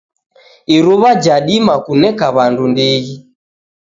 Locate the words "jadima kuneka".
1.23-2.25